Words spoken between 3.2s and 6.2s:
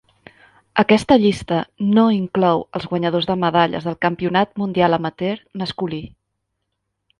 de medalles del Campionat Mundial Amateur Masculí.